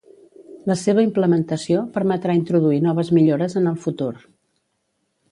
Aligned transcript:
La 0.69 0.75
seva 0.83 1.01
implementació 1.07 1.83
permetrà 1.97 2.35
introduir 2.39 2.79
noves 2.85 3.11
millores 3.19 3.57
en 3.61 3.69
el 3.73 3.77
futur. 3.85 4.09